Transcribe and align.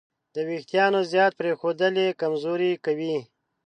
د 0.33 0.35
وېښتیانو 0.47 0.99
زیات 1.11 1.31
پرېښودل 1.39 1.93
یې 2.03 2.17
کمزوري 2.21 2.71
کوي. 2.85 3.17